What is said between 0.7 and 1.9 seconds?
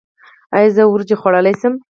زه وریجې خوړلی شم؟